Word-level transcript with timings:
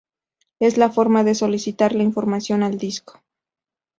Es 0.59 0.79
la 0.79 0.89
forma 0.89 1.23
de 1.23 1.35
solicitar 1.35 1.93
la 1.93 2.01
información 2.01 2.63
al 2.63 2.79
disco. 2.79 3.21